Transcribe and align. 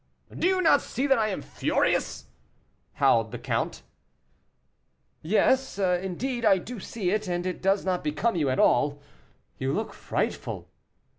"Do 0.35 0.47
you 0.47 0.63
not 0.63 0.81
see 0.81 1.05
that 1.05 1.19
I 1.19 1.27
am 1.27 1.43
furious?" 1.43 2.25
howled 2.93 3.31
the 3.31 3.37
count. 3.37 3.83
"Yes, 5.21 5.77
indeed, 5.77 6.43
I 6.43 6.57
do 6.57 6.79
see 6.79 7.11
it, 7.11 7.27
and 7.27 7.45
it 7.45 7.61
does 7.61 7.85
not 7.85 8.03
become 8.03 8.35
you 8.35 8.49
at 8.49 8.57
all; 8.57 8.99
you 9.59 9.71
look 9.71 9.93
frightful." 9.93 10.67